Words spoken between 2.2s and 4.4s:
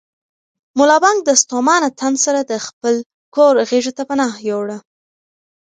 سره د خپل کور غېږې ته پناه